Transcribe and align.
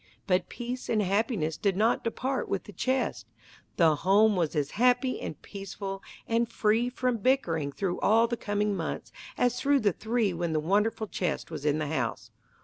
But 0.25 0.49
peace 0.49 0.89
and 0.89 0.99
happiness 0.99 1.57
did 1.57 1.77
not 1.77 2.03
depart 2.03 2.49
with 2.49 2.63
the 2.63 2.73
chest. 2.73 3.27
The 3.77 3.97
home 3.97 4.35
was 4.35 4.55
as 4.55 4.71
happy 4.71 5.21
and 5.21 5.39
peaceful 5.43 6.01
and 6.27 6.51
free 6.51 6.89
from 6.89 7.17
bickering 7.17 7.71
through 7.71 7.99
all 7.99 8.25
the 8.25 8.35
coming 8.35 8.75
months 8.75 9.11
as 9.37 9.59
through 9.61 9.81
the 9.81 9.93
three 9.93 10.33
when 10.33 10.53
the 10.53 10.59
wonderful 10.59 11.05
chest 11.05 11.51
was 11.51 11.65
in 11.67 11.77
the 11.77 11.85
house. 11.89 12.31